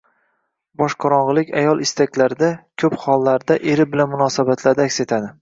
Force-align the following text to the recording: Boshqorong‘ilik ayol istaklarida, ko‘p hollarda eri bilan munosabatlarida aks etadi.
Boshqorong‘ilik 0.81 1.51
ayol 1.61 1.83
istaklarida, 1.87 2.49
ko‘p 2.85 2.97
hollarda 3.05 3.59
eri 3.75 3.87
bilan 3.93 4.13
munosabatlarida 4.17 4.89
aks 4.91 5.01
etadi. 5.07 5.33